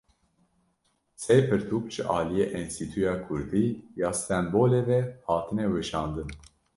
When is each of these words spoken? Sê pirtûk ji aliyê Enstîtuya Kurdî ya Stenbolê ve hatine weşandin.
Sê 1.21 1.35
pirtûk 1.47 1.85
ji 1.93 2.01
aliyê 2.19 2.45
Enstîtuya 2.59 3.13
Kurdî 3.25 3.65
ya 4.01 4.11
Stenbolê 4.19 4.81
ve 4.87 4.99
hatine 5.27 5.65
weşandin. 5.73 6.29